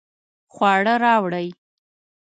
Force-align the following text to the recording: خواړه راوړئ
خواړه 0.53 0.93
راوړئ 1.03 1.47